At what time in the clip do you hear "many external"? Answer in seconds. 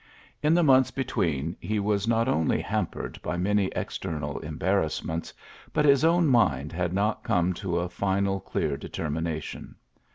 3.37-4.39